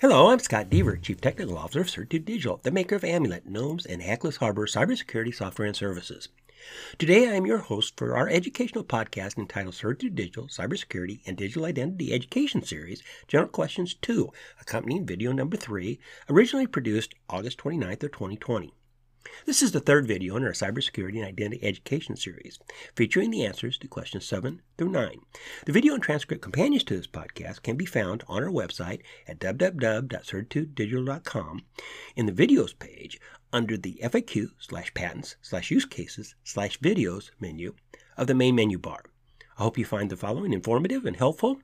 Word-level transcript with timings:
Hello, 0.00 0.30
I'm 0.30 0.38
Scott 0.38 0.70
Deaver, 0.70 0.96
Chief 0.96 1.20
Technical 1.20 1.58
Officer 1.58 1.82
of 1.82 1.90
Certitude 1.90 2.24
Digital, 2.24 2.58
the 2.62 2.70
maker 2.70 2.96
of 2.96 3.04
Amulet, 3.04 3.44
Gnomes, 3.44 3.84
and 3.84 4.00
Hackless 4.00 4.38
Harbor 4.38 4.66
cybersecurity 4.66 5.34
software 5.34 5.66
and 5.66 5.76
services. 5.76 6.30
Today, 6.96 7.28
I 7.28 7.34
am 7.34 7.44
your 7.44 7.58
host 7.58 7.98
for 7.98 8.16
our 8.16 8.26
educational 8.26 8.82
podcast 8.82 9.36
entitled 9.36 9.74
Certitude 9.74 10.14
Digital 10.14 10.46
Cybersecurity 10.46 11.20
and 11.26 11.36
Digital 11.36 11.66
Identity 11.66 12.14
Education 12.14 12.62
Series, 12.62 13.02
General 13.28 13.50
Questions 13.50 13.92
2, 13.92 14.30
accompanying 14.62 15.04
video 15.04 15.32
number 15.32 15.58
3, 15.58 16.00
originally 16.30 16.66
produced 16.66 17.14
August 17.28 17.58
29th 17.58 18.02
of 18.02 18.12
2020. 18.12 18.72
This 19.46 19.62
is 19.62 19.72
the 19.72 19.80
third 19.80 20.06
video 20.06 20.36
in 20.36 20.44
our 20.44 20.52
Cybersecurity 20.52 21.16
and 21.16 21.26
Identity 21.26 21.66
Education 21.66 22.16
series, 22.16 22.58
featuring 22.94 23.30
the 23.30 23.44
answers 23.44 23.76
to 23.78 23.88
questions 23.88 24.24
7 24.24 24.62
through 24.78 24.90
9. 24.90 25.20
The 25.66 25.72
video 25.72 25.94
and 25.94 26.02
transcript 26.02 26.42
companions 26.42 26.84
to 26.84 26.96
this 26.96 27.06
podcast 27.06 27.62
can 27.62 27.76
be 27.76 27.84
found 27.84 28.24
on 28.28 28.42
our 28.42 28.50
website 28.50 29.00
at 29.26 29.38
www.certitudedigital.com 29.38 31.62
in 32.16 32.26
the 32.26 32.32
videos 32.32 32.78
page 32.78 33.20
under 33.52 33.76
the 33.76 34.00
FAQ 34.02 34.48
slash 34.58 34.94
patents 34.94 35.36
slash 35.42 35.70
use 35.70 35.84
cases 35.84 36.34
slash 36.44 36.80
videos 36.80 37.30
menu 37.40 37.74
of 38.16 38.26
the 38.26 38.34
main 38.34 38.54
menu 38.54 38.78
bar. 38.78 39.02
I 39.58 39.64
hope 39.64 39.76
you 39.76 39.84
find 39.84 40.10
the 40.10 40.16
following 40.16 40.52
informative 40.52 41.04
and 41.04 41.16
helpful. 41.16 41.58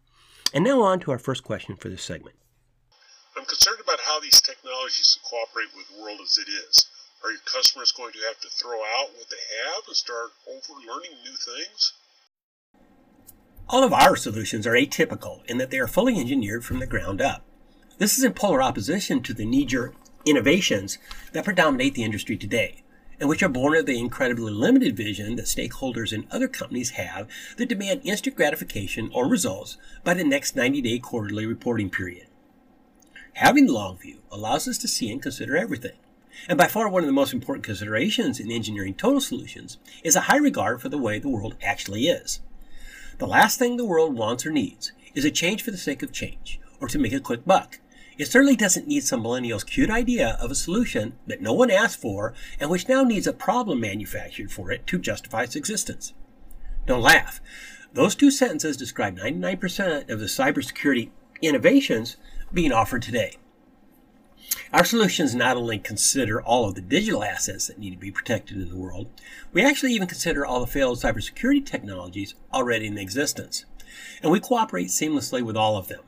And 0.53 0.65
now 0.65 0.83
on 0.83 1.01
to 1.01 1.11
our 1.11 1.19
first 1.19 1.45
question 1.45 1.77
for 1.77 1.89
this 1.89 2.03
segment. 2.03 2.37
I'm 3.37 3.45
concerned 3.45 3.81
about 3.81 4.01
how 4.01 4.21
these 4.21 4.41
technologies 4.41 5.19
cooperate 5.23 5.69
with 5.77 5.89
the 5.89 6.03
world 6.03 6.21
as 6.23 6.39
it 6.39 6.51
is. 6.51 6.87
Are 7.27 7.33
your 7.33 7.41
customers 7.41 7.91
going 7.91 8.13
to 8.13 8.21
have 8.29 8.39
to 8.39 8.49
throw 8.49 8.79
out 8.79 9.09
what 9.17 9.29
they 9.29 9.37
have 9.65 9.83
and 9.89 9.97
start 9.97 10.31
over 10.47 10.79
learning 10.79 11.11
new 11.25 11.35
things? 11.35 11.93
All 13.69 13.83
of 13.83 13.93
our 13.93 14.15
solutions 14.15 14.65
are 14.65 14.75
atypical 14.75 15.45
in 15.47 15.59
that 15.59 15.73
they 15.73 15.81
are 15.81 15.89
fully 15.89 16.21
engineered 16.21 16.65
from 16.65 16.79
the 16.79 16.87
ground 16.87 17.21
up. 17.21 17.43
This 17.99 18.17
is 18.17 18.23
in 18.23 18.33
polar 18.33 18.63
opposition 18.63 19.25
to 19.25 19.35
the 19.35 19.45
knee 19.45 19.65
jerk 19.65 19.97
innovations 20.25 20.99
that 21.33 21.45
predominate 21.45 21.95
the 21.95 22.05
industry 22.05 22.37
today, 22.37 22.85
and 23.19 23.29
which 23.29 23.43
are 23.43 23.49
born 23.49 23.77
of 23.77 23.87
the 23.87 23.99
incredibly 23.99 24.53
limited 24.53 24.97
vision 24.97 25.35
that 25.35 25.47
stakeholders 25.47 26.13
in 26.13 26.29
other 26.31 26.47
companies 26.47 26.91
have 26.91 27.27
that 27.57 27.69
demand 27.69 28.03
instant 28.05 28.37
gratification 28.37 29.11
or 29.13 29.27
results 29.27 29.79
by 30.05 30.15
the 30.15 30.23
next 30.23 30.55
90 30.55 30.81
day 30.81 31.01
quarterly 31.01 31.45
reporting 31.45 31.91
period. 31.91 32.29
Having 33.33 33.67
the 33.67 33.73
long 33.73 33.99
view 33.99 34.21
allows 34.31 34.69
us 34.69 34.79
to 34.79 34.87
see 34.87 35.11
and 35.11 35.21
consider 35.21 35.57
everything 35.57 35.99
and 36.49 36.59
by 36.59 36.67
far 36.67 36.89
one 36.89 37.03
of 37.03 37.07
the 37.07 37.13
most 37.13 37.33
important 37.33 37.65
considerations 37.65 38.39
in 38.41 38.51
engineering 38.51 38.95
total 38.95 39.21
solutions 39.21 39.79
is 40.05 40.17
a 40.17 40.23
high 40.23 40.37
regard 40.37 40.81
for 40.81 40.89
the 40.89 40.99
way 40.99 41.19
the 41.19 41.29
world 41.29 41.57
actually 41.63 42.07
is. 42.07 42.41
The 43.19 43.27
last 43.27 43.59
thing 43.59 43.77
the 43.77 43.85
world 43.85 44.15
wants 44.15 44.45
or 44.45 44.51
needs 44.51 44.93
is 45.15 45.25
a 45.25 45.31
change 45.31 45.63
for 45.63 45.71
the 45.71 45.79
sake 45.79 46.03
of 46.03 46.13
change, 46.13 46.61
or 46.81 46.89
to 46.89 46.99
make 46.99 47.15
a 47.15 47.21
quick 47.21 47.45
buck. 47.45 47.81
It 48.19 48.29
certainly 48.29 48.57
doesn't 48.57 48.87
need 48.87 49.05
some 49.05 49.23
millennial's 49.23 49.65
cute 49.65 49.91
idea 49.91 50.39
of 50.41 50.51
a 50.51 50.55
solution 50.55 51.15
that 51.27 51.43
no 51.43 51.53
one 51.53 51.71
asked 51.71 52.01
for 52.01 52.33
and 52.59 52.71
which 52.71 52.89
now 52.89 53.03
needs 53.03 53.27
a 53.27 53.33
problem 53.33 53.81
manufactured 53.81 54.51
for 54.51 54.71
it 54.71 54.87
to 54.87 54.99
justify 54.99 55.43
its 55.43 55.57
existence. 55.57 56.15
Don't 56.87 57.03
laugh. 57.03 57.41
Those 57.93 58.15
two 58.15 58.31
sentences 58.31 58.77
describe 58.77 59.19
99% 59.19 60.11
of 60.11 60.21
the 60.21 60.27
cybersecurity 60.27 61.11
innovations 61.43 62.17
being 62.53 62.73
offered 62.73 63.03
today. 63.03 63.37
Our 64.73 64.85
solutions 64.85 65.35
not 65.35 65.57
only 65.57 65.79
consider 65.79 66.41
all 66.41 66.69
of 66.69 66.75
the 66.75 66.81
digital 66.81 67.23
assets 67.23 67.69
that 67.69 67.79
need 67.79 67.91
to 67.91 67.97
be 67.97 68.11
protected 68.11 68.61
in 68.61 68.69
the 68.69 68.77
world, 68.77 69.09
we 69.53 69.65
actually 69.65 69.93
even 69.93 70.09
consider 70.09 70.45
all 70.45 70.61
the 70.61 70.67
failed 70.67 70.99
cybersecurity 70.99 71.65
technologies 71.65 72.35
already 72.53 72.87
in 72.87 72.99
existence. 72.99 73.65
And 74.23 74.33
we 74.33 74.41
cooperate 74.41 74.89
seamlessly 74.89 75.43
with 75.43 75.57
all 75.57 75.77
of 75.77 75.89
them. 75.89 76.01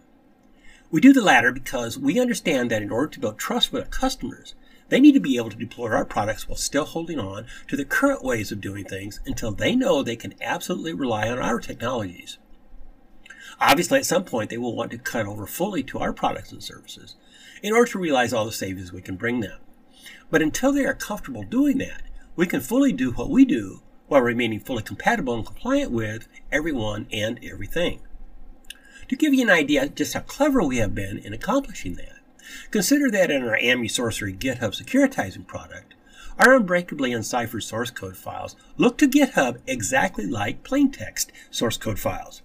We 0.91 1.01
do 1.01 1.13
the 1.13 1.23
latter 1.23 1.53
because 1.53 1.99
we 1.99 2.19
understand 2.19 2.71
that 2.71 2.83
in 2.83 2.91
order 2.91 3.09
to 3.09 3.21
build 3.21 3.39
trust 3.39 3.73
with 3.73 3.85
our 3.85 3.89
customers, 3.89 4.55
they 4.89 5.01
need 5.01 5.13
to 5.13 5.21
be 5.21 5.37
able 5.37 5.51
to 5.51 5.57
deploy 5.57 5.91
our 5.91 6.05
products 6.05 6.49
while 6.49 6.57
still 6.57 6.85
holding 6.85 7.19
on 7.19 7.47
to 7.69 7.77
the 7.77 7.85
current 7.85 8.25
ways 8.25 8.51
of 8.51 8.61
doing 8.61 8.85
things 8.85 9.21
until 9.27 9.53
they 9.53 9.77
know 9.77 10.03
they 10.03 10.17
can 10.17 10.35
absolutely 10.41 10.95
rely 10.95 11.29
on 11.29 11.39
our 11.39 11.61
technologies. 11.61 12.39
Obviously, 13.61 13.99
at 13.99 14.07
some 14.07 14.25
point, 14.25 14.51
they 14.51 14.59
will 14.59 14.75
want 14.75 14.91
to 14.93 14.99
cut 14.99 15.27
over 15.27 15.47
fully 15.47 15.83
to 15.85 15.99
our 15.99 16.13
products 16.13 16.53
and 16.53 16.63
services 16.63 17.17
in 17.63 17.73
order 17.73 17.91
to 17.93 17.99
realize 17.99 18.33
all 18.33 18.45
the 18.45 18.53
savings 18.53 18.93
we 18.93 19.03
can 19.03 19.17
bring 19.17 19.41
them. 19.41 19.59
But 20.31 20.43
until 20.43 20.73
they 20.73 20.85
are 20.85 20.95
comfortable 20.95 21.43
doing 21.43 21.79
that, 21.79 22.03
we 22.37 22.47
can 22.47 22.61
fully 22.61 22.93
do 22.93 23.13
what 23.13 23.31
we 23.31 23.45
do 23.45 23.83
while 24.07 24.23
remaining 24.23 24.61
fully 24.61 24.83
compatible 24.83 25.35
and 25.35 25.45
compliant 25.45 25.91
with 25.91 26.29
everyone 26.51 27.07
and 27.13 27.39
everything. 27.43 28.01
To 29.09 29.17
give 29.17 29.33
you 29.33 29.43
an 29.43 29.51
idea 29.51 29.89
just 29.89 30.15
how 30.15 30.21
clever 30.21 30.63
we 30.63 30.79
have 30.79 30.95
been 30.95 31.19
in 31.19 31.33
accomplishing 31.33 31.95
that, 31.95 32.19
consider 32.71 33.11
that 33.11 33.31
in 33.31 33.43
our 33.43 33.57
AMU 33.57 33.89
Sorcery 33.89 34.33
GitHub 34.33 34.81
securitizing 34.81 35.47
product, 35.47 35.95
our 36.39 36.55
unbreakably 36.55 37.13
unciphered 37.13 37.65
source 37.65 37.91
code 37.91 38.17
files 38.17 38.55
look 38.77 38.97
to 38.99 39.09
GitHub 39.09 39.59
exactly 39.67 40.27
like 40.27 40.63
plain 40.63 40.91
text 40.91 41.33
source 41.51 41.77
code 41.77 41.99
files. 41.99 42.43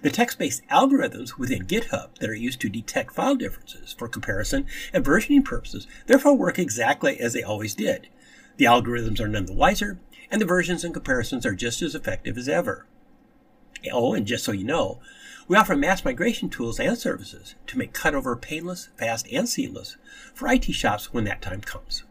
The 0.00 0.10
text-based 0.10 0.62
algorithms 0.68 1.38
within 1.38 1.66
GitHub 1.66 2.18
that 2.18 2.30
are 2.30 2.34
used 2.34 2.60
to 2.60 2.68
detect 2.68 3.14
file 3.14 3.34
differences 3.34 3.94
for 3.98 4.06
comparison 4.08 4.66
and 4.92 5.04
versioning 5.04 5.44
purposes 5.44 5.88
therefore 6.06 6.36
work 6.36 6.58
exactly 6.58 7.18
as 7.18 7.32
they 7.32 7.42
always 7.42 7.74
did. 7.74 8.08
The 8.58 8.66
algorithms 8.66 9.20
are 9.20 9.28
none 9.28 9.46
the 9.46 9.52
wiser, 9.52 9.98
and 10.30 10.40
the 10.40 10.46
versions 10.46 10.84
and 10.84 10.94
comparisons 10.94 11.44
are 11.44 11.54
just 11.54 11.82
as 11.82 11.94
effective 11.94 12.38
as 12.38 12.48
ever. 12.48 12.86
Oh, 13.92 14.14
and 14.14 14.26
just 14.26 14.44
so 14.44 14.52
you 14.52 14.64
know, 14.64 15.00
we 15.48 15.56
offer 15.56 15.74
mass 15.74 16.04
migration 16.04 16.48
tools 16.48 16.78
and 16.78 16.96
services 16.96 17.54
to 17.66 17.78
make 17.78 17.92
cutover 17.92 18.40
painless, 18.40 18.90
fast, 18.96 19.26
and 19.32 19.48
seamless 19.48 19.96
for 20.34 20.48
IT 20.48 20.64
shops 20.66 21.12
when 21.12 21.24
that 21.24 21.42
time 21.42 21.60
comes. 21.60 22.04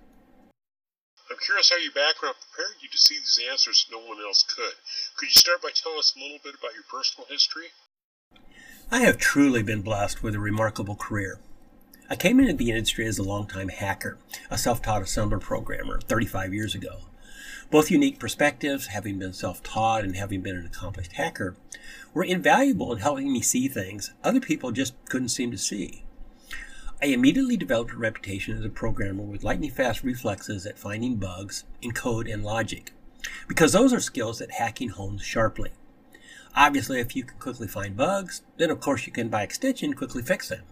I'm 1.37 1.45
curious 1.45 1.69
how 1.69 1.77
your 1.77 1.91
background 1.91 2.35
prepared 2.49 2.77
you 2.81 2.89
to 2.89 2.97
see 2.97 3.13
these 3.13 3.39
answers 3.47 3.85
no 3.91 3.99
one 3.99 4.17
else 4.19 4.41
could. 4.41 4.73
Could 5.17 5.29
you 5.29 5.39
start 5.39 5.61
by 5.61 5.69
telling 5.69 5.99
us 5.99 6.15
a 6.17 6.19
little 6.19 6.39
bit 6.43 6.55
about 6.57 6.73
your 6.73 6.81
personal 6.89 7.27
history? 7.29 7.67
I 8.89 9.01
have 9.01 9.19
truly 9.19 9.61
been 9.61 9.83
blessed 9.83 10.23
with 10.23 10.33
a 10.33 10.39
remarkable 10.39 10.95
career. 10.95 11.39
I 12.09 12.15
came 12.15 12.39
into 12.39 12.53
the 12.53 12.71
industry 12.71 13.05
as 13.05 13.19
a 13.19 13.23
longtime 13.23 13.69
hacker, 13.69 14.17
a 14.49 14.57
self 14.57 14.81
taught 14.81 15.03
assembler 15.03 15.39
programmer 15.39 15.99
35 16.01 16.55
years 16.55 16.73
ago. 16.73 17.01
Both 17.69 17.91
unique 17.91 18.17
perspectives, 18.17 18.87
having 18.87 19.19
been 19.19 19.33
self 19.33 19.61
taught 19.61 20.03
and 20.03 20.15
having 20.15 20.41
been 20.41 20.57
an 20.57 20.65
accomplished 20.65 21.11
hacker, 21.11 21.55
were 22.15 22.23
invaluable 22.23 22.91
in 22.93 22.97
helping 22.97 23.31
me 23.31 23.41
see 23.41 23.67
things 23.67 24.11
other 24.23 24.39
people 24.39 24.71
just 24.71 24.95
couldn't 25.05 25.29
seem 25.29 25.51
to 25.51 25.57
see. 25.59 26.03
I 26.99 27.07
immediately 27.07 27.57
developed 27.57 27.91
a 27.91 27.97
reputation 27.97 28.57
as 28.57 28.65
a 28.65 28.69
programmer 28.69 29.21
with 29.21 29.43
lightning 29.43 29.69
fast 29.69 30.03
reflexes 30.03 30.65
at 30.65 30.79
finding 30.79 31.17
bugs 31.17 31.63
in 31.79 31.91
code 31.91 32.27
and 32.27 32.43
logic, 32.43 32.91
because 33.47 33.71
those 33.71 33.93
are 33.93 33.99
skills 33.99 34.39
that 34.39 34.53
hacking 34.53 34.89
hones 34.89 35.21
sharply. 35.21 35.69
Obviously, 36.55 36.99
if 36.99 37.15
you 37.15 37.23
can 37.23 37.37
quickly 37.37 37.67
find 37.67 37.95
bugs, 37.95 38.41
then 38.57 38.71
of 38.71 38.79
course 38.79 39.05
you 39.05 39.13
can, 39.13 39.29
by 39.29 39.43
extension, 39.43 39.93
quickly 39.93 40.23
fix 40.23 40.49
them. 40.49 40.63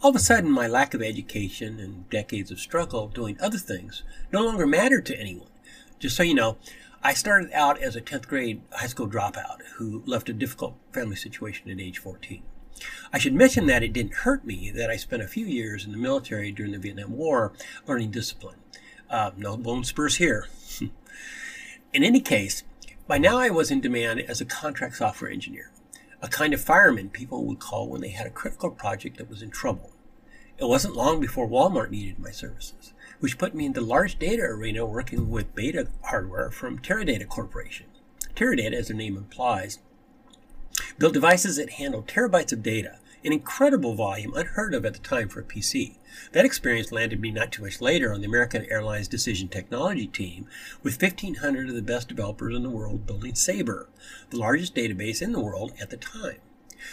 All 0.00 0.08
of 0.08 0.16
a 0.16 0.20
sudden, 0.20 0.50
my 0.50 0.66
lack 0.66 0.94
of 0.94 1.02
education 1.02 1.78
and 1.78 2.08
decades 2.08 2.50
of 2.50 2.58
struggle 2.58 3.08
doing 3.08 3.36
other 3.40 3.58
things 3.58 4.04
no 4.32 4.42
longer 4.42 4.66
mattered 4.66 5.04
to 5.06 5.20
anyone. 5.20 5.50
Just 5.98 6.16
so 6.16 6.22
you 6.22 6.34
know, 6.34 6.56
I 7.02 7.12
started 7.12 7.52
out 7.52 7.78
as 7.82 7.94
a 7.94 8.00
10th 8.00 8.26
grade 8.26 8.62
high 8.72 8.86
school 8.86 9.06
dropout 9.08 9.58
who 9.76 10.02
left 10.06 10.30
a 10.30 10.32
difficult 10.32 10.76
family 10.92 11.16
situation 11.16 11.70
at 11.70 11.78
age 11.78 11.98
14. 11.98 12.42
I 13.12 13.18
should 13.18 13.34
mention 13.34 13.66
that 13.66 13.82
it 13.82 13.92
didn't 13.92 14.14
hurt 14.14 14.44
me 14.44 14.70
that 14.70 14.90
I 14.90 14.96
spent 14.96 15.22
a 15.22 15.28
few 15.28 15.46
years 15.46 15.84
in 15.84 15.92
the 15.92 15.98
military 15.98 16.52
during 16.52 16.72
the 16.72 16.78
Vietnam 16.78 17.16
War 17.16 17.52
learning 17.86 18.10
discipline. 18.10 18.58
Uh, 19.10 19.30
no 19.36 19.56
bone 19.56 19.84
spurs 19.84 20.16
here. 20.16 20.46
in 21.92 22.04
any 22.04 22.20
case, 22.20 22.62
by 23.06 23.18
now 23.18 23.38
I 23.38 23.50
was 23.50 23.70
in 23.70 23.80
demand 23.80 24.20
as 24.20 24.40
a 24.40 24.44
contract 24.44 24.96
software 24.96 25.30
engineer, 25.30 25.70
a 26.20 26.28
kind 26.28 26.52
of 26.52 26.60
fireman 26.60 27.10
people 27.10 27.44
would 27.44 27.58
call 27.58 27.88
when 27.88 28.00
they 28.00 28.10
had 28.10 28.26
a 28.26 28.30
critical 28.30 28.70
project 28.70 29.16
that 29.16 29.30
was 29.30 29.42
in 29.42 29.50
trouble. 29.50 29.92
It 30.58 30.68
wasn't 30.68 30.96
long 30.96 31.20
before 31.20 31.48
Walmart 31.48 31.90
needed 31.90 32.18
my 32.18 32.32
services, 32.32 32.92
which 33.20 33.38
put 33.38 33.54
me 33.54 33.64
in 33.64 33.72
the 33.72 33.80
large 33.80 34.18
data 34.18 34.42
arena 34.42 34.84
working 34.84 35.30
with 35.30 35.54
beta 35.54 35.88
hardware 36.04 36.50
from 36.50 36.80
Teradata 36.80 37.28
Corporation. 37.28 37.86
Teradata, 38.34 38.74
as 38.74 38.88
the 38.88 38.94
name 38.94 39.16
implies, 39.16 39.78
built 40.98 41.14
devices 41.14 41.56
that 41.56 41.70
handled 41.70 42.06
terabytes 42.06 42.52
of 42.52 42.62
data, 42.62 42.98
an 43.24 43.32
incredible 43.32 43.94
volume 43.94 44.34
unheard 44.34 44.74
of 44.74 44.84
at 44.84 44.94
the 44.94 44.98
time 45.00 45.28
for 45.28 45.40
a 45.40 45.44
PC. 45.44 45.96
That 46.32 46.44
experience 46.44 46.92
landed 46.92 47.20
me 47.20 47.30
not 47.30 47.52
too 47.52 47.62
much 47.62 47.80
later 47.80 48.12
on 48.12 48.20
the 48.20 48.26
American 48.26 48.66
Airlines 48.70 49.08
Decision 49.08 49.48
Technology 49.48 50.06
team 50.06 50.46
with 50.82 51.00
1,500 51.00 51.68
of 51.68 51.74
the 51.74 51.82
best 51.82 52.08
developers 52.08 52.54
in 52.54 52.62
the 52.62 52.70
world 52.70 53.06
building 53.06 53.34
Sabre, 53.34 53.88
the 54.30 54.38
largest 54.38 54.74
database 54.74 55.22
in 55.22 55.32
the 55.32 55.40
world 55.40 55.72
at 55.80 55.90
the 55.90 55.96
time. 55.96 56.38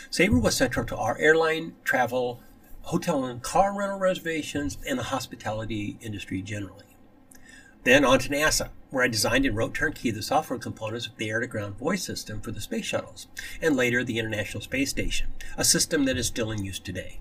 Sabre 0.10 0.40
was 0.40 0.56
central 0.56 0.86
to 0.86 0.98
our 0.98 1.18
airline, 1.20 1.76
travel, 1.84 2.42
hotel 2.82 3.26
and 3.26 3.42
car 3.42 3.76
rental 3.78 4.00
reservations, 4.00 4.78
and 4.88 5.00
the 5.00 5.04
hospitality 5.04 5.98
industry 6.02 6.42
generally. 6.42 6.86
Then 7.84 8.04
on 8.04 8.20
to 8.20 8.30
NASA, 8.30 8.70
where 8.90 9.04
I 9.04 9.08
designed 9.08 9.46
and 9.46 9.56
wrote 9.56 9.74
turnkey 9.74 10.12
the 10.12 10.22
software 10.22 10.60
components 10.60 11.08
of 11.08 11.18
the 11.18 11.30
air 11.30 11.40
to 11.40 11.48
ground 11.48 11.78
voice 11.78 12.04
system 12.04 12.42
for 12.42 12.52
the 12.52 12.62
space 12.62 12.86
shuttles, 12.86 13.28
and 13.62 13.76
later 13.76 14.04
the 14.04 14.20
International 14.20 14.62
Space 14.62 14.90
Station, 14.90 15.28
a 15.58 15.64
system 15.64 16.06
that 16.06 16.18
is 16.18 16.28
still 16.28 16.52
in 16.52 16.64
use 16.64 16.80
today. 16.80 17.20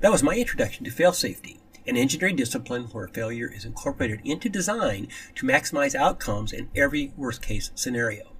That 0.00 0.12
was 0.12 0.22
my 0.22 0.34
introduction 0.34 0.84
to 0.84 0.90
fail 0.90 1.12
safety, 1.12 1.60
an 1.86 1.96
engineering 1.96 2.36
discipline 2.36 2.84
where 2.84 3.08
failure 3.08 3.50
is 3.50 3.64
incorporated 3.64 4.20
into 4.24 4.48
design 4.48 5.08
to 5.36 5.46
maximize 5.46 5.94
outcomes 5.94 6.52
in 6.52 6.68
every 6.74 7.12
worst 7.16 7.42
case 7.42 7.70
scenario. 7.74 8.33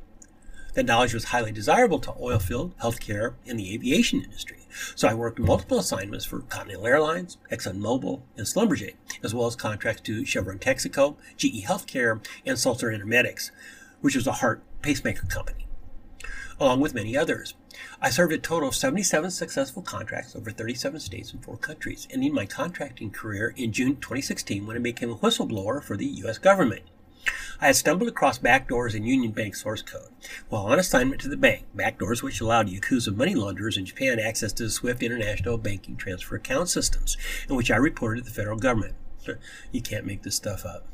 That 0.75 0.87
knowledge 0.87 1.15
was 1.15 1.25
highly 1.25 1.53
desirable 1.53 2.00
to 2.00 2.11
oilfield, 2.12 2.73
healthcare, 2.82 3.35
and 3.47 3.59
the 3.59 3.73
aviation 3.73 4.23
industry. 4.23 4.59
So 4.97 5.06
I 5.06 5.15
worked 5.15 5.38
multiple 5.38 5.79
assignments 5.79 6.25
for 6.25 6.41
Continental 6.41 6.88
Airlines, 6.88 7.38
ExxonMobil, 7.53 8.23
and 8.37 8.44
Schlumberger, 8.44 8.94
as 9.23 9.32
well 9.32 9.47
as 9.47 9.55
contracts 9.55 10.03
to 10.03 10.25
Chevron 10.25 10.59
Texaco, 10.59 11.17
GE 11.37 11.65
Healthcare, 11.65 12.25
and 12.44 12.59
Sulzer 12.59 12.91
Intermedics, 12.91 13.53
which 14.00 14.17
was 14.17 14.26
a 14.26 14.32
heart 14.32 14.62
pacemaker 14.82 15.26
company, 15.26 15.69
along 16.59 16.81
with 16.81 16.93
many 16.93 17.17
others. 17.17 17.55
I 18.03 18.11
served 18.11 18.32
a 18.32 18.38
total 18.38 18.69
of 18.69 18.75
77 18.75 19.31
successful 19.31 19.82
contracts 19.82 20.35
over 20.35 20.50
37 20.50 20.99
states 20.99 21.32
and 21.32 21.44
four 21.44 21.56
countries, 21.56 22.09
ending 22.11 22.35
my 22.35 22.47
contracting 22.47 23.11
career 23.11 23.55
in 23.56 23.73
June 23.73 23.97
2016 23.97 24.67
when 24.67 24.76
I 24.76 24.81
became 24.81 25.11
a 25.11 25.17
whistleblower 25.17 25.82
for 25.82 25.97
the 25.97 26.06
U.S. 26.06 26.38
government. 26.38 26.82
I 27.61 27.67
had 27.67 27.76
stumbled 27.76 28.09
across 28.09 28.38
backdoors 28.38 28.94
in 28.94 29.05
Union 29.05 29.32
Bank 29.32 29.55
source 29.55 29.82
code. 29.82 30.11
While 30.49 30.67
on 30.67 30.79
assignment 30.79 31.21
to 31.23 31.29
the 31.29 31.37
bank, 31.37 31.67
backdoors 31.76 32.23
which 32.23 32.41
allowed 32.41 32.69
Yakuza 32.69 33.15
money 33.15 33.35
launderers 33.35 33.76
in 33.76 33.87
Japan 33.87 34.19
access 34.19 34.53
to 34.55 34.65
the 34.65 34.71
SWIFT 34.71 35.03
international 35.03 35.59
banking 35.59 35.97
transfer 35.97 36.37
account 36.37 36.69
systems, 36.69 37.17
in 37.49 37.56
which 37.56 37.71
I 37.71 37.76
reported 37.76 38.25
to 38.25 38.31
the 38.31 38.35
federal 38.35 38.59
government. 38.59 38.94
You 39.73 39.81
can't 39.81 40.05
make 40.05 40.23
this 40.23 40.37
stuff 40.37 40.67
up. 40.67 40.87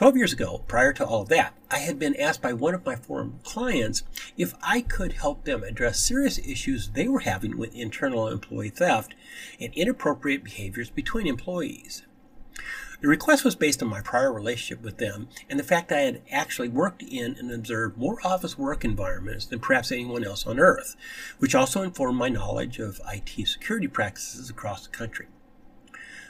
Twelve 0.00 0.16
years 0.16 0.32
ago, 0.32 0.64
prior 0.66 0.94
to 0.94 1.04
all 1.04 1.20
of 1.20 1.28
that, 1.28 1.52
I 1.70 1.80
had 1.80 1.98
been 1.98 2.16
asked 2.16 2.40
by 2.40 2.54
one 2.54 2.72
of 2.72 2.86
my 2.86 2.96
former 2.96 3.34
clients 3.44 4.02
if 4.38 4.54
I 4.62 4.80
could 4.80 5.12
help 5.12 5.44
them 5.44 5.62
address 5.62 6.00
serious 6.00 6.38
issues 6.38 6.88
they 6.88 7.06
were 7.06 7.20
having 7.20 7.58
with 7.58 7.74
internal 7.74 8.28
employee 8.28 8.70
theft 8.70 9.14
and 9.60 9.74
inappropriate 9.74 10.42
behaviors 10.42 10.88
between 10.88 11.26
employees. 11.26 12.02
The 13.00 13.08
request 13.08 13.46
was 13.46 13.56
based 13.56 13.82
on 13.82 13.88
my 13.88 14.02
prior 14.02 14.30
relationship 14.30 14.84
with 14.84 14.98
them 14.98 15.28
and 15.48 15.58
the 15.58 15.64
fact 15.64 15.88
that 15.88 15.98
I 15.98 16.02
had 16.02 16.22
actually 16.30 16.68
worked 16.68 17.02
in 17.02 17.34
and 17.38 17.50
observed 17.50 17.96
more 17.96 18.18
office 18.22 18.58
work 18.58 18.84
environments 18.84 19.46
than 19.46 19.58
perhaps 19.58 19.90
anyone 19.90 20.22
else 20.22 20.46
on 20.46 20.60
earth, 20.60 20.96
which 21.38 21.54
also 21.54 21.80
informed 21.80 22.18
my 22.18 22.28
knowledge 22.28 22.78
of 22.78 23.00
IT 23.10 23.48
security 23.48 23.88
practices 23.88 24.50
across 24.50 24.86
the 24.86 24.94
country. 24.94 25.28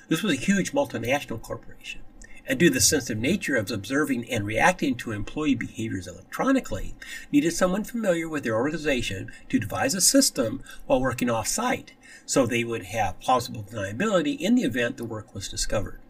This 0.07 0.23
was 0.23 0.33
a 0.33 0.37
huge 0.37 0.71
multinational 0.71 1.43
corporation, 1.43 2.03
and 2.47 2.57
due 2.57 2.69
to 2.69 2.75
the 2.75 2.81
sensitive 2.81 3.21
nature 3.21 3.57
of 3.57 3.69
observing 3.69 4.31
and 4.31 4.47
reacting 4.47 4.95
to 4.97 5.11
employee 5.11 5.57
behaviors 5.57 6.07
electronically, 6.07 6.95
needed 7.33 7.53
someone 7.53 7.83
familiar 7.83 8.29
with 8.29 8.45
their 8.45 8.55
organization 8.55 9.33
to 9.49 9.59
devise 9.59 9.95
a 9.95 10.01
system 10.01 10.63
while 10.87 11.01
working 11.01 11.31
off 11.31 11.49
site 11.49 11.95
so 12.27 12.47
they 12.47 12.63
would 12.63 12.85
have 12.85 13.19
plausible 13.19 13.65
deniability 13.65 14.39
in 14.39 14.55
the 14.55 14.63
event 14.63 14.99
the 14.99 15.05
work 15.05 15.35
was 15.35 15.49
discovered. 15.49 16.01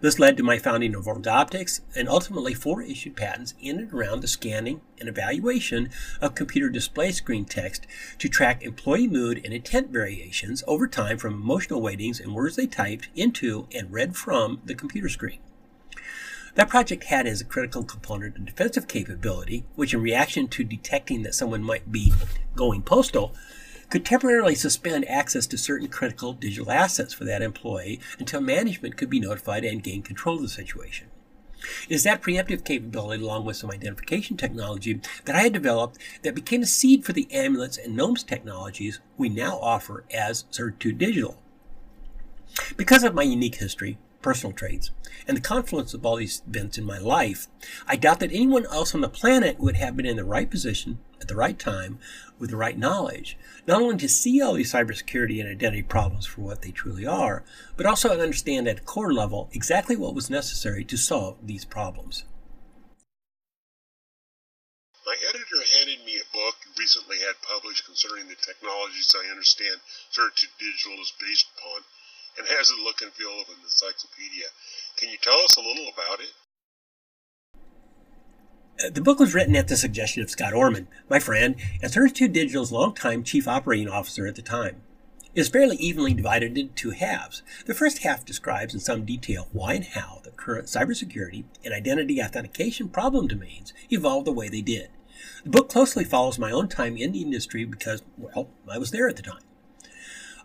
This 0.00 0.18
led 0.18 0.36
to 0.36 0.42
my 0.42 0.58
founding 0.58 0.94
of 0.94 1.08
Optics 1.08 1.80
and 1.94 2.08
ultimately 2.08 2.52
four 2.52 2.82
issued 2.82 3.16
patents 3.16 3.54
in 3.60 3.78
and 3.78 3.92
around 3.92 4.20
the 4.20 4.28
scanning 4.28 4.82
and 5.00 5.08
evaluation 5.08 5.88
of 6.20 6.34
computer 6.34 6.68
display 6.68 7.12
screen 7.12 7.46
text 7.46 7.86
to 8.18 8.28
track 8.28 8.62
employee 8.62 9.08
mood 9.08 9.40
and 9.42 9.54
intent 9.54 9.90
variations 9.90 10.62
over 10.66 10.86
time 10.86 11.16
from 11.16 11.34
emotional 11.34 11.80
weightings 11.80 12.20
and 12.20 12.34
words 12.34 12.56
they 12.56 12.66
typed 12.66 13.08
into 13.14 13.68
and 13.74 13.90
read 13.90 14.16
from 14.16 14.60
the 14.66 14.74
computer 14.74 15.08
screen. 15.08 15.38
That 16.56 16.68
project 16.68 17.04
had 17.04 17.26
as 17.26 17.40
a 17.40 17.44
critical 17.44 17.84
component 17.84 18.36
a 18.36 18.40
defensive 18.40 18.88
capability, 18.88 19.64
which, 19.74 19.92
in 19.92 20.00
reaction 20.00 20.48
to 20.48 20.64
detecting 20.64 21.22
that 21.22 21.34
someone 21.34 21.62
might 21.62 21.92
be 21.92 22.12
going 22.54 22.82
postal, 22.82 23.34
could 23.90 24.04
temporarily 24.04 24.54
suspend 24.54 25.08
access 25.08 25.46
to 25.46 25.58
certain 25.58 25.88
critical 25.88 26.32
digital 26.32 26.70
assets 26.70 27.14
for 27.14 27.24
that 27.24 27.42
employee 27.42 28.00
until 28.18 28.40
management 28.40 28.96
could 28.96 29.10
be 29.10 29.20
notified 29.20 29.64
and 29.64 29.82
gain 29.82 30.02
control 30.02 30.36
of 30.36 30.42
the 30.42 30.48
situation. 30.48 31.08
It 31.88 31.94
is 31.94 32.04
that 32.04 32.22
preemptive 32.22 32.64
capability, 32.64 33.22
along 33.22 33.44
with 33.44 33.56
some 33.56 33.70
identification 33.70 34.36
technology, 34.36 35.00
that 35.24 35.34
I 35.34 35.40
had 35.40 35.52
developed 35.52 35.98
that 36.22 36.34
became 36.34 36.62
a 36.62 36.66
seed 36.66 37.04
for 37.04 37.12
the 37.12 37.28
amulets 37.32 37.78
and 37.78 37.96
gnomes 37.96 38.22
technologies 38.22 39.00
we 39.16 39.28
now 39.28 39.58
offer 39.60 40.04
as 40.12 40.44
Certitude 40.50 40.98
Digital. 40.98 41.40
Because 42.76 43.04
of 43.04 43.14
my 43.14 43.22
unique 43.22 43.56
history, 43.56 43.98
personal 44.22 44.52
traits, 44.52 44.90
and 45.26 45.36
the 45.36 45.40
confluence 45.40 45.94
of 45.94 46.04
all 46.04 46.16
these 46.16 46.42
events 46.46 46.78
in 46.78 46.84
my 46.84 46.98
life, 46.98 47.48
I 47.86 47.96
doubt 47.96 48.20
that 48.20 48.32
anyone 48.32 48.66
else 48.66 48.94
on 48.94 49.00
the 49.00 49.08
planet 49.08 49.58
would 49.58 49.76
have 49.76 49.96
been 49.96 50.06
in 50.06 50.16
the 50.16 50.24
right 50.24 50.50
position 50.50 50.98
at 51.20 51.28
the 51.28 51.36
right 51.36 51.58
time 51.58 51.98
with 52.38 52.50
the 52.50 52.56
right 52.56 52.78
knowledge, 52.78 53.38
not 53.66 53.80
only 53.80 53.96
to 53.96 54.08
see 54.08 54.40
all 54.40 54.54
these 54.54 54.72
cybersecurity 54.72 55.40
and 55.40 55.48
identity 55.48 55.82
problems 55.82 56.26
for 56.26 56.42
what 56.42 56.62
they 56.62 56.70
truly 56.70 57.06
are, 57.06 57.44
but 57.76 57.86
also 57.86 58.14
to 58.14 58.22
understand 58.22 58.68
at 58.68 58.78
a 58.78 58.82
core 58.82 59.12
level 59.12 59.48
exactly 59.52 59.96
what 59.96 60.14
was 60.14 60.30
necessary 60.30 60.84
to 60.84 60.96
solve 60.96 61.36
these 61.42 61.64
problems. 61.64 62.24
My 65.06 65.16
editor 65.28 65.62
handed 65.78 66.04
me 66.04 66.18
a 66.18 66.36
book 66.36 66.56
recently 66.78 67.18
had 67.18 67.40
published 67.42 67.86
concerning 67.86 68.28
the 68.28 68.36
technologies 68.36 69.14
I 69.14 69.30
understand 69.30 69.80
Certitude 70.10 70.50
Digital 70.58 71.00
is 71.00 71.12
based 71.18 71.46
upon 71.56 71.82
and 72.38 72.46
has 72.48 72.68
the 72.68 72.82
look 72.82 73.02
and 73.02 73.12
feel 73.12 73.40
of 73.40 73.48
an 73.48 73.56
encyclopedia. 73.64 74.46
Can 74.96 75.10
you 75.10 75.18
tell 75.20 75.38
us 75.38 75.56
a 75.56 75.60
little 75.60 75.88
about 75.92 76.20
it? 76.20 76.32
Uh, 78.84 78.90
the 78.90 79.00
book 79.00 79.18
was 79.18 79.34
written 79.34 79.56
at 79.56 79.68
the 79.68 79.76
suggestion 79.76 80.22
of 80.22 80.30
Scott 80.30 80.52
Orman, 80.52 80.86
my 81.08 81.18
friend, 81.18 81.56
and 81.82 81.90
Certitude 81.90 82.32
Digital's 82.32 82.72
longtime 82.72 83.24
chief 83.24 83.48
operating 83.48 83.88
officer 83.88 84.26
at 84.26 84.34
the 84.34 84.42
time. 84.42 84.82
It 85.34 85.40
is 85.40 85.48
fairly 85.48 85.76
evenly 85.76 86.14
divided 86.14 86.56
into 86.56 86.74
two 86.74 86.90
halves. 86.90 87.42
The 87.66 87.74
first 87.74 87.98
half 87.98 88.24
describes 88.24 88.72
in 88.72 88.80
some 88.80 89.04
detail 89.04 89.48
why 89.52 89.74
and 89.74 89.84
how 89.84 90.20
the 90.24 90.30
current 90.30 90.66
cybersecurity 90.66 91.44
and 91.64 91.74
identity 91.74 92.22
authentication 92.22 92.88
problem 92.88 93.28
domains 93.28 93.74
evolved 93.90 94.26
the 94.26 94.32
way 94.32 94.48
they 94.48 94.62
did. 94.62 94.88
The 95.44 95.50
book 95.50 95.68
closely 95.68 96.04
follows 96.04 96.38
my 96.38 96.50
own 96.50 96.68
time 96.68 96.96
in 96.96 97.12
the 97.12 97.22
industry 97.22 97.64
because, 97.64 98.02
well, 98.16 98.48
I 98.70 98.78
was 98.78 98.90
there 98.90 99.08
at 99.08 99.16
the 99.16 99.22
time. 99.22 99.42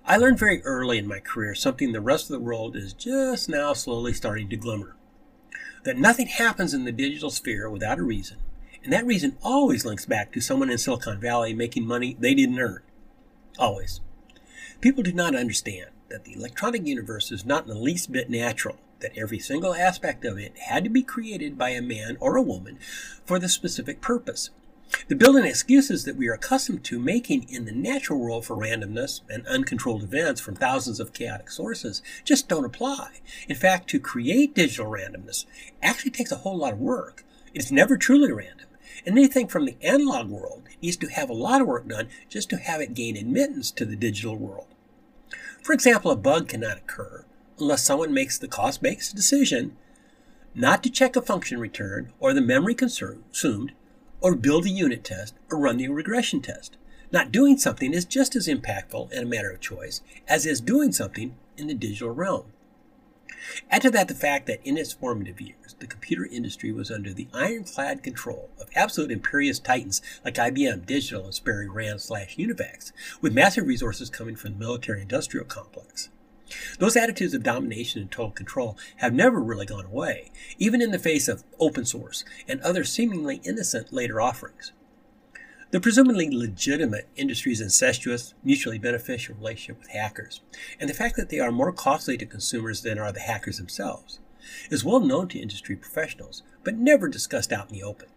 I 0.06 0.18
learned 0.18 0.40
very 0.40 0.64
early 0.64 0.98
in 0.98 1.08
my 1.08 1.20
career 1.20 1.54
something 1.54 1.92
the 1.92 2.02
rest 2.02 2.26
of 2.26 2.34
the 2.34 2.44
world 2.44 2.76
is 2.76 2.94
just 2.94 3.48
now 3.48 3.74
slowly 3.74 4.14
starting 4.14 4.50
to 4.50 4.58
glimmer 4.58 4.96
that 5.84 5.98
nothing 5.98 6.28
happens 6.28 6.74
in 6.74 6.86
the 6.86 6.92
digital 6.92 7.30
sphere 7.30 7.70
without 7.70 8.00
a 8.00 8.04
reason, 8.04 8.38
and 8.84 8.94
that 8.94 9.06
reason 9.06 9.38
always 9.42 9.86
links 9.86 10.06
back 10.06 10.32
to 10.32 10.42
someone 10.42 10.70
in 10.70 10.78
Silicon 10.78 11.20
Valley 11.20 11.54
making 11.54 11.86
money 11.86 12.16
they 12.20 12.34
didn't 12.34 12.60
earn. 12.60 12.82
Always. 13.58 14.02
People 14.80 15.04
do 15.04 15.14
not 15.14 15.36
understand 15.36 15.90
that 16.10 16.24
the 16.24 16.34
electronic 16.34 16.86
universe 16.86 17.32
is 17.32 17.46
not 17.46 17.64
in 17.64 17.70
the 17.70 17.80
least 17.80 18.12
bit 18.12 18.30
natural, 18.30 18.78
that 19.00 19.18
every 19.18 19.40
single 19.40 19.74
aspect 19.74 20.26
of 20.26 20.38
it 20.38 20.58
had 20.58 20.84
to 20.84 20.90
be 20.90 21.04
created 21.04 21.58
by 21.58 21.70
a 21.70 21.82
man 21.82 22.18
or 22.20 22.36
a 22.36 22.42
woman 22.42 22.78
for 23.26 23.40
the 23.40 23.50
specific 23.50 24.02
purpose. 24.02 24.50
The 25.08 25.16
built-in 25.16 25.46
excuses 25.46 26.06
that 26.06 26.16
we 26.16 26.28
are 26.28 26.34
accustomed 26.34 26.84
to 26.86 27.00
making 27.00 27.48
in 27.50 27.66
the 27.66 27.72
natural 27.72 28.20
world 28.20 28.46
for 28.46 28.56
randomness 28.56 29.22
and 29.30 29.46
uncontrolled 29.48 30.04
events 30.04 30.42
from 30.42 30.56
thousands 30.56 31.00
of 31.00 31.14
chaotic 31.14 31.50
sources 31.50 32.02
just 32.24 32.48
don't 32.48 32.66
apply. 32.66 33.20
In 33.48 33.56
fact, 33.56 33.90
to 33.90 34.00
create 34.00 34.56
digital 34.56 34.92
randomness 34.92 35.46
actually 35.82 36.12
takes 36.12 36.32
a 36.32 36.38
whole 36.38 36.58
lot 36.58 36.74
of 36.74 36.80
work. 36.80 37.26
It's 37.54 37.72
never 37.72 37.98
truly 37.98 38.32
random. 38.32 38.68
And 39.06 39.18
anything 39.18 39.48
from 39.48 39.66
the 39.66 39.78
analog 39.82 40.30
world 40.30 40.64
needs 40.82 40.98
to 40.98 41.08
have 41.08 41.30
a 41.30 41.34
lot 41.34 41.62
of 41.62 41.68
work 41.68 41.88
done 41.88 42.10
just 42.30 42.50
to 42.50 42.58
have 42.58 42.82
it 42.82 42.94
gain 42.94 43.18
admittance 43.18 43.72
to 43.72 43.86
the 43.86 43.96
digital 43.96 44.36
world. 44.36 44.68
For 45.62 45.74
example, 45.74 46.12
a 46.12 46.16
bug 46.16 46.50
cannot 46.50 46.78
occur 46.78 47.26
unless 47.60 47.84
someone 47.84 48.14
makes 48.14 48.38
the 48.38 48.48
cost-based 48.48 49.16
decision 49.16 49.78
not 50.54 50.84
to 50.84 50.90
check 50.90 51.16
a 51.16 51.22
function 51.22 51.60
return 51.60 52.12
or 52.20 52.34
the 52.34 52.42
memory 52.42 52.76
consumed 52.76 53.72
or 54.22 54.36
build 54.36 54.66
a 54.66 54.70
unit 54.70 55.04
test, 55.04 55.36
or 55.50 55.58
run 55.58 55.78
the 55.78 55.88
regression 55.90 56.42
test. 56.42 56.78
Not 57.12 57.32
doing 57.32 57.58
something 57.58 57.94
is 57.94 58.06
just 58.06 58.36
as 58.38 58.48
impactful 58.48 59.12
and 59.12 59.24
a 59.24 59.26
matter 59.26 59.52
of 59.52 59.60
choice 59.60 60.02
as 60.28 60.46
is 60.46 60.62
doing 60.62 60.94
something 60.94 61.36
in 61.58 61.68
the 61.68 61.74
digital 61.74 62.12
realm. 62.12 62.46
Add 63.70 63.82
to 63.82 63.92
that 63.92 64.08
the 64.08 64.14
fact 64.14 64.46
that 64.48 64.62
in 64.64 64.78
its 64.78 64.94
formative 64.94 65.42
years, 65.42 65.76
the 65.80 65.88
computer 65.88 66.26
industry 66.26 66.72
was 66.72 66.92
under 66.92 67.12
the 67.12 67.28
ironclad 67.34 68.04
control 68.04 68.50
of 68.60 68.70
absolute 68.76 69.12
imperious 69.12 69.60
titans 69.60 70.02
like 70.24 70.36
IBM, 70.36 70.86
Digital, 70.86 71.26
and 71.26 71.34
Sperry 71.34 71.68
Rand 71.68 72.02
slash 72.02 72.38
Univac, 72.38 72.92
with 73.20 73.34
massive 73.34 73.68
resources 73.68 74.10
coming 74.10 74.36
from 74.36 74.54
the 74.54 74.60
military 74.60 75.02
industrial 75.02 75.46
complex. 75.46 76.10
Those 76.80 76.96
attitudes 76.96 77.34
of 77.34 77.44
domination 77.44 78.02
and 78.02 78.12
total 78.12 78.32
control 78.32 78.78
have 78.98 79.14
never 79.14 79.40
really 79.42 79.66
gone 79.66 79.86
away, 79.86 80.32
even 80.58 80.82
in 80.82 80.92
the 80.92 81.00
face 81.00 81.28
of 81.28 81.44
open 81.60 81.86
source 81.86 82.24
and 82.48 82.62
other 82.62 82.84
seemingly 82.84 83.42
innocent 83.44 83.94
later 83.94 84.20
offerings. 84.20 84.72
The 85.72 85.80
presumably 85.80 86.30
legitimate 86.30 87.08
industry's 87.16 87.62
incestuous, 87.62 88.34
mutually 88.44 88.78
beneficial 88.78 89.36
relationship 89.36 89.80
with 89.80 89.92
hackers, 89.92 90.42
and 90.80 90.90
the 90.90 90.94
fact 90.94 91.16
that 91.16 91.30
they 91.30 91.40
are 91.40 91.52
more 91.52 91.72
costly 91.72 92.18
to 92.18 92.26
consumers 92.26 92.82
than 92.82 93.00
are 93.00 93.14
the 93.14 93.22
hackers 93.22 93.58
themselves, 93.58 94.20
is 94.70 94.84
well 94.84 95.00
known 95.00 95.30
to 95.30 95.40
industry 95.40 95.78
professionals, 95.78 96.44
but 96.66 96.76
never 96.76 97.08
discussed 97.08 97.54
out 97.54 97.70
in 97.70 97.76
the 97.76 97.84
open. 97.84 98.10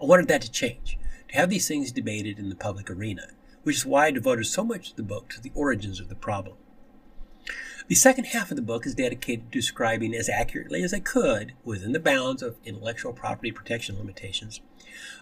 I 0.00 0.06
wanted 0.06 0.28
that 0.28 0.40
to 0.40 0.50
change, 0.50 0.98
to 1.28 1.34
have 1.34 1.50
these 1.50 1.68
things 1.68 1.92
debated 1.92 2.38
in 2.38 2.48
the 2.48 2.56
public 2.56 2.88
arena, 2.88 3.26
which 3.62 3.76
is 3.76 3.84
why 3.84 4.06
I 4.06 4.10
devoted 4.10 4.46
so 4.46 4.64
much 4.64 4.90
of 4.90 4.96
the 4.96 5.02
book 5.02 5.28
to 5.30 5.40
the 5.42 5.52
origins 5.54 6.00
of 6.00 6.08
the 6.08 6.14
problem. 6.14 6.56
The 7.90 7.96
second 7.96 8.26
half 8.26 8.52
of 8.52 8.56
the 8.56 8.62
book 8.62 8.86
is 8.86 8.94
dedicated 8.94 9.50
to 9.50 9.58
describing 9.58 10.14
as 10.14 10.28
accurately 10.28 10.84
as 10.84 10.94
I 10.94 11.00
could, 11.00 11.54
within 11.64 11.90
the 11.90 11.98
bounds 11.98 12.40
of 12.40 12.54
intellectual 12.64 13.12
property 13.12 13.50
protection 13.50 13.98
limitations, 13.98 14.60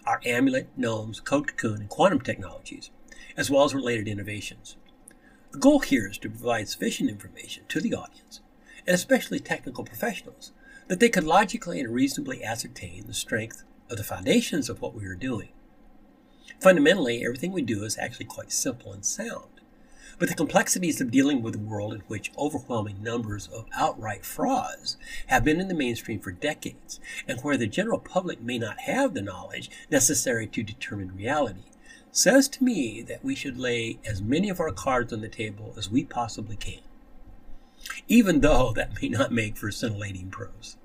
our 0.05 0.21
amulet, 0.23 0.69
gnomes, 0.77 1.19
code 1.19 1.47
cocoon, 1.47 1.81
and 1.81 1.89
quantum 1.89 2.21
technologies, 2.21 2.91
as 3.35 3.49
well 3.49 3.63
as 3.63 3.73
related 3.73 4.07
innovations. 4.07 4.77
The 5.49 5.57
goal 5.57 5.79
here 5.79 6.09
is 6.09 6.19
to 6.19 6.29
provide 6.29 6.69
sufficient 6.69 7.09
information 7.09 7.63
to 7.69 7.81
the 7.81 7.95
audience, 7.95 8.39
and 8.85 8.93
especially 8.93 9.39
technical 9.39 9.83
professionals, 9.83 10.51
that 10.89 10.99
they 10.99 11.09
could 11.09 11.23
logically 11.23 11.79
and 11.79 11.91
reasonably 11.91 12.43
ascertain 12.43 13.07
the 13.07 13.15
strength 13.15 13.63
of 13.89 13.97
the 13.97 14.03
foundations 14.03 14.69
of 14.69 14.79
what 14.79 14.93
we 14.93 15.07
are 15.07 15.15
doing. 15.15 15.49
Fundamentally, 16.61 17.25
everything 17.25 17.51
we 17.51 17.63
do 17.63 17.83
is 17.83 17.97
actually 17.97 18.27
quite 18.27 18.51
simple 18.51 18.93
and 18.93 19.03
sound. 19.03 19.58
But 20.19 20.27
the 20.27 20.35
complexities 20.35 20.99
of 20.99 21.11
dealing 21.11 21.41
with 21.41 21.55
a 21.55 21.59
world 21.59 21.93
in 21.93 22.01
which 22.01 22.33
overwhelming 22.37 23.01
numbers 23.01 23.47
of 23.47 23.65
outright 23.73 24.25
frauds 24.25 24.97
have 25.27 25.45
been 25.45 25.61
in 25.61 25.69
the 25.69 25.73
mainstream 25.73 26.19
for 26.19 26.31
decades, 26.31 26.99
and 27.25 27.39
where 27.39 27.55
the 27.55 27.67
general 27.67 27.99
public 27.99 28.41
may 28.41 28.59
not 28.59 28.81
have 28.81 29.13
the 29.13 29.21
knowledge 29.21 29.71
necessary 29.89 30.45
to 30.47 30.61
determine 30.61 31.15
reality, 31.15 31.63
says 32.11 32.49
to 32.49 32.63
me 32.65 33.01
that 33.01 33.23
we 33.23 33.33
should 33.33 33.57
lay 33.57 33.97
as 34.05 34.21
many 34.21 34.49
of 34.49 34.59
our 34.59 34.71
cards 34.71 35.13
on 35.13 35.21
the 35.21 35.29
table 35.29 35.73
as 35.77 35.89
we 35.89 36.03
possibly 36.03 36.57
can, 36.57 36.81
even 38.09 38.41
though 38.41 38.73
that 38.73 39.01
may 39.01 39.07
not 39.07 39.31
make 39.31 39.55
for 39.55 39.71
scintillating 39.71 40.29
prose. 40.29 40.75